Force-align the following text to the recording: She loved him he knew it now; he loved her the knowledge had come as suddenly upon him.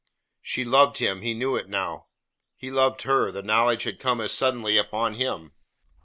She 0.41 0.65
loved 0.65 0.97
him 0.97 1.21
he 1.21 1.35
knew 1.35 1.55
it 1.55 1.69
now; 1.69 2.07
he 2.57 2.71
loved 2.71 3.03
her 3.03 3.31
the 3.31 3.43
knowledge 3.43 3.83
had 3.83 3.99
come 3.99 4.19
as 4.19 4.31
suddenly 4.31 4.75
upon 4.75 5.13
him. 5.13 5.51